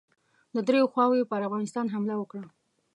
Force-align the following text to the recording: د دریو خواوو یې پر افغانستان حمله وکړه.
د 0.55 0.57
دریو 0.67 0.91
خواوو 0.93 1.17
یې 1.19 1.29
پر 1.31 1.41
افغانستان 1.47 1.85
حمله 1.93 2.15
وکړه. 2.17 2.45